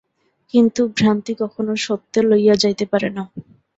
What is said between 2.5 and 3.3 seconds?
যাইতে পারে না।